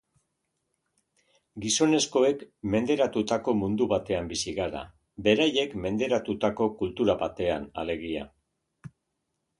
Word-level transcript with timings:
Gizonezkoek 1.65 2.41
menderatutako 2.75 3.55
mundu 3.59 3.89
batean 3.93 4.33
bizi 4.33 4.55
gara, 4.61 4.83
beraiek 5.29 5.79
menderatutako 5.85 6.71
kultura 6.81 7.21
batean, 7.23 7.73
alegia. 7.85 8.29